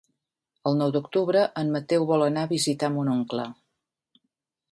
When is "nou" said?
0.77-0.93